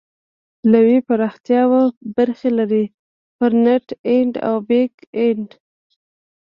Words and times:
د 0.71 0.73
ویب 0.85 1.03
پراختیا 1.09 1.61
دوه 1.67 1.81
برخې 2.15 2.49
لري: 2.57 2.85
فرنټ 3.37 3.87
اینډ 4.09 4.33
او 4.47 4.55
بیک 4.69 4.93
اینډ. 5.17 5.49